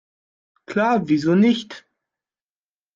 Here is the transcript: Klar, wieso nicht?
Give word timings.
Klar, 0.65 1.09
wieso 1.09 1.35
nicht? 1.35 1.85